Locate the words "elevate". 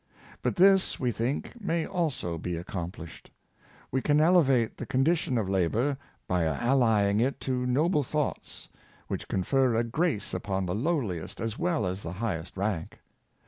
4.19-4.75